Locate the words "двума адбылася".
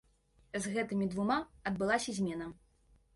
1.11-2.11